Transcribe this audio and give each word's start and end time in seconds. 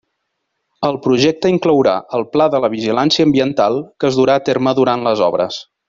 El 0.87 0.95
Projecte 1.03 1.51
inclourà 1.55 1.93
el 2.19 2.25
Pla 2.37 2.47
de 2.55 2.63
la 2.65 2.71
vigilància 2.77 3.27
ambiental 3.31 3.79
que 4.01 4.11
es 4.13 4.19
durà 4.23 4.39
a 4.41 4.45
terme 4.51 4.75
durant 4.81 5.07
les 5.11 5.23
obres. 5.29 5.63